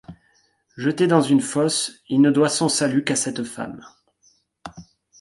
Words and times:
Jetté 0.77 1.05
dans 1.05 1.21
une 1.21 1.41
fosse 1.41 2.01
il 2.09 2.21
ne 2.21 2.31
doit 2.31 2.49
son 2.49 2.69
salut 2.69 3.03
qu'à 3.03 3.15
cette 3.15 3.43
femme. 3.43 3.85